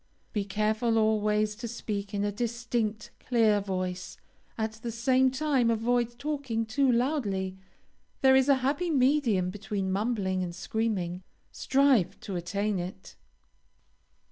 [0.33, 4.17] Be careful always to speak in a distinct, clear voice;
[4.57, 7.59] at the same time avoid talking too loudly,
[8.21, 11.21] there is a happy medium between mumbling and screaming.
[11.51, 13.15] Strive to attain it.